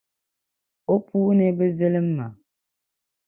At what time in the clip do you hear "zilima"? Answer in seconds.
1.77-2.27